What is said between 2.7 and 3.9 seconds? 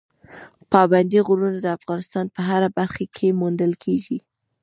برخه کې موندل